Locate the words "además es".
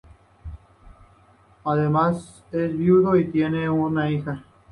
1.63-2.75